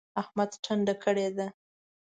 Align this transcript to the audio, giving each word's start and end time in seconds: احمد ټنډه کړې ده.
احمد 0.21 0.51
ټنډه 0.63 0.93
کړې 1.03 1.27
ده. 1.37 1.47